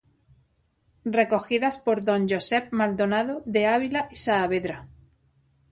Recogidas 1.19 1.77
por 1.85 1.97
D. 2.07 2.09
Josep 2.31 2.73
Maldonado 2.79 3.43
de 3.45 3.67
Ávila 3.67 4.07
y 4.09 4.15
Saavedra. 4.15 4.87